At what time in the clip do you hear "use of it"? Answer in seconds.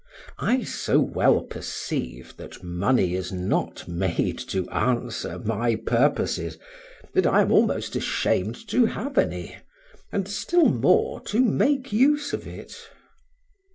11.93-12.89